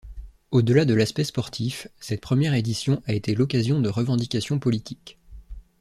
[0.49, 5.19] Au delà de l'aspect sportif, cette première édition a été l'occasion de revendications politiques.